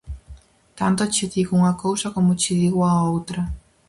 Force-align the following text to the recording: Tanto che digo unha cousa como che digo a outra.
Tanto 0.79 1.03
che 1.13 1.25
digo 1.33 1.53
unha 1.61 1.75
cousa 1.83 2.11
como 2.15 2.31
che 2.41 2.51
digo 2.61 2.81
a 2.85 2.93
outra. 3.11 3.41